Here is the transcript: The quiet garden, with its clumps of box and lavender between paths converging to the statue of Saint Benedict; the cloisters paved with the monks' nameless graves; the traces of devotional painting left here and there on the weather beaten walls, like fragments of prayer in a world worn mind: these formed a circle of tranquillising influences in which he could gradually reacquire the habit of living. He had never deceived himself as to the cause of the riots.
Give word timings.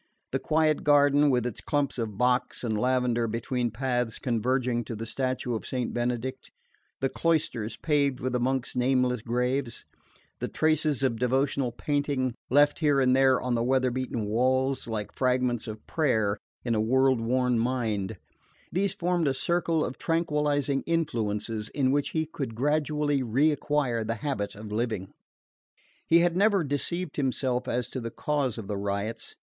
The 0.31 0.39
quiet 0.39 0.83
garden, 0.83 1.29
with 1.29 1.45
its 1.45 1.61
clumps 1.61 1.99
of 1.99 2.17
box 2.17 2.63
and 2.63 2.75
lavender 2.75 3.27
between 3.27 3.69
paths 3.69 4.17
converging 4.17 4.83
to 4.85 4.95
the 4.95 5.05
statue 5.05 5.53
of 5.53 5.63
Saint 5.63 5.93
Benedict; 5.93 6.49
the 7.01 7.07
cloisters 7.07 7.77
paved 7.77 8.19
with 8.19 8.33
the 8.33 8.39
monks' 8.39 8.75
nameless 8.75 9.21
graves; 9.21 9.85
the 10.39 10.47
traces 10.47 11.03
of 11.03 11.19
devotional 11.19 11.71
painting 11.71 12.33
left 12.49 12.79
here 12.79 12.99
and 12.99 13.15
there 13.15 13.39
on 13.39 13.53
the 13.53 13.61
weather 13.61 13.91
beaten 13.91 14.25
walls, 14.25 14.87
like 14.87 15.11
fragments 15.13 15.67
of 15.67 15.85
prayer 15.85 16.39
in 16.65 16.73
a 16.73 16.81
world 16.81 17.21
worn 17.21 17.59
mind: 17.59 18.17
these 18.71 18.95
formed 18.95 19.27
a 19.27 19.35
circle 19.35 19.85
of 19.85 19.99
tranquillising 19.99 20.81
influences 20.87 21.69
in 21.75 21.91
which 21.91 22.09
he 22.09 22.25
could 22.25 22.55
gradually 22.55 23.21
reacquire 23.21 24.03
the 24.03 24.15
habit 24.25 24.55
of 24.55 24.71
living. 24.71 25.13
He 26.07 26.21
had 26.21 26.35
never 26.35 26.63
deceived 26.63 27.17
himself 27.17 27.67
as 27.67 27.87
to 27.91 28.01
the 28.01 28.09
cause 28.09 28.57
of 28.57 28.65
the 28.67 28.77
riots. 28.77 29.35